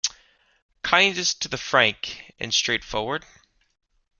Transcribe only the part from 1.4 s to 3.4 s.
to be frank and straightforward?